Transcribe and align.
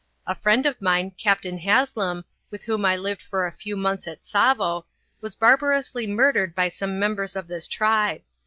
A 0.25 0.33
friend 0.33 0.65
of 0.65 0.81
mine, 0.81 1.11
Captain 1.11 1.59
Haslem, 1.59 2.25
with 2.49 2.63
whom 2.63 2.85
I 2.85 2.95
lived 2.95 3.21
for 3.21 3.45
a 3.45 3.51
few 3.51 3.77
months 3.77 4.07
at 4.07 4.23
Tsavo, 4.23 4.87
was 5.21 5.35
barbarously 5.35 6.07
murdered 6.07 6.55
by 6.55 6.69
some 6.69 6.97
members 6.97 7.35
of 7.35 7.47
this 7.47 7.67
tribe. 7.67 8.23